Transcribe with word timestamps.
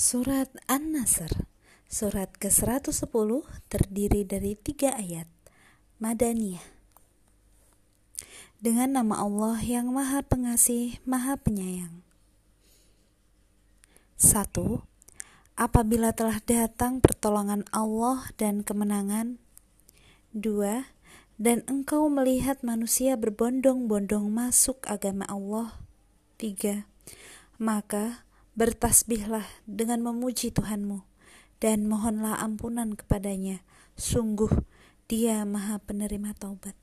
Surat 0.00 0.48
An-Nasr 0.64 1.44
Surat 1.84 2.32
ke-110 2.40 3.04
terdiri 3.68 4.24
dari 4.24 4.56
tiga 4.56 4.96
ayat 4.96 5.28
Madaniyah 6.00 6.64
Dengan 8.64 8.96
nama 8.96 9.20
Allah 9.20 9.60
yang 9.60 9.92
maha 9.92 10.24
pengasih, 10.24 10.96
maha 11.04 11.36
penyayang 11.36 12.00
1. 14.16 14.80
Apabila 15.60 16.16
telah 16.16 16.40
datang 16.48 17.04
pertolongan 17.04 17.68
Allah 17.68 18.24
dan 18.40 18.64
kemenangan 18.64 19.36
2. 20.32 20.80
Dan 21.36 21.60
engkau 21.68 22.08
melihat 22.08 22.64
manusia 22.64 23.20
berbondong-bondong 23.20 24.32
masuk 24.32 24.80
agama 24.88 25.28
Allah 25.28 25.76
3. 26.40 26.88
Maka 27.60 28.24
Bertasbihlah 28.58 29.46
dengan 29.64 30.02
memuji 30.02 30.50
Tuhanmu 30.50 31.06
dan 31.62 31.86
mohonlah 31.86 32.40
ampunan 32.42 32.98
kepadanya. 32.98 33.62
Sungguh, 33.94 34.50
Dia 35.06 35.46
Maha 35.46 35.78
Penerima 35.78 36.34
Taubat. 36.34 36.74